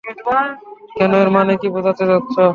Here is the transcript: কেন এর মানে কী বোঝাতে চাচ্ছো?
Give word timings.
কেন 0.95 1.11
এর 1.15 1.29
মানে 1.31 1.53
কী 1.57 1.67
বোঝাতে 1.75 2.03
চাচ্ছো? 2.09 2.45